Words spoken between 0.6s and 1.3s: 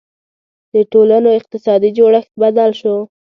•د ټولنو